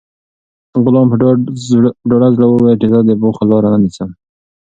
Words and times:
غلام 0.83 1.05
په 1.11 1.15
ډاډه 1.19 2.29
زړه 2.31 2.45
وویل 2.51 2.77
چې 2.81 2.87
زه 2.93 2.99
د 3.03 3.11
بخل 3.21 3.45
لاره 3.51 3.67
نه 3.73 3.79
نیسم. 3.83 4.09